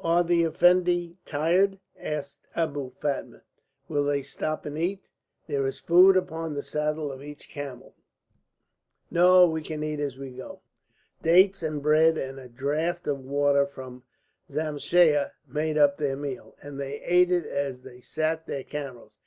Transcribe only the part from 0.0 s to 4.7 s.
"Are the Effendi tired?" asked Abou Fatma. "Will they stop